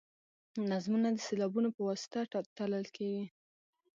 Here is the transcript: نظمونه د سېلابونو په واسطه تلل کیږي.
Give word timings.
نظمونه 0.71 1.09
د 1.13 1.17
سېلابونو 1.27 1.69
په 1.75 1.81
واسطه 1.89 2.19
تلل 2.57 2.85
کیږي. 2.95 3.25